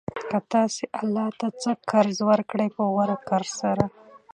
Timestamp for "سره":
3.61-3.83